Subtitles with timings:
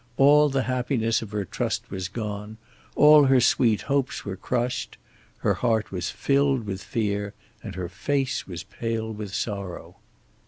[0.17, 2.57] All the happiness of her trust was gone.
[2.95, 4.97] All her sweet hopes were crushed.
[5.45, 9.97] Her heart was filled with fear, and her face was pale with sorrow.